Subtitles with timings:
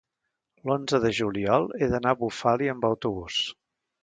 [0.69, 3.39] L'onze de juliol he d'anar a Bufali amb autobús.